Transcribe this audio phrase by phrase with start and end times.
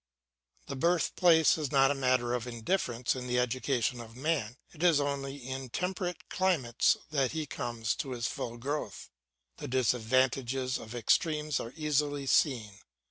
[0.65, 4.99] The birthplace is not a matter of indifference in the education of man; it is
[4.99, 9.11] only in temperate climes that he comes to his full growth.
[9.57, 12.79] The disadvantages of extremes are easily seen.